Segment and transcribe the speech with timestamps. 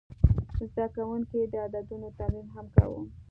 [0.73, 3.01] زده کوونکي د عددونو تمرین هم کاوه.